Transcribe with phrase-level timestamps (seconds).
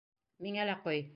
[0.47, 1.07] Миңә лә ҡой!